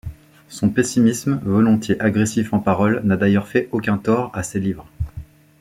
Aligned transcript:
Son 0.49 0.71
pessimisme, 0.71 1.39
volontiers 1.43 2.01
agressif 2.01 2.53
en 2.53 2.59
paroles, 2.59 3.01
n’a 3.03 3.17
d’ailleurs 3.17 3.47
fait 3.47 3.69
aucun 3.71 3.99
tort 3.99 4.31
à 4.33 4.41
ses 4.41 4.59
livres. 4.59 4.87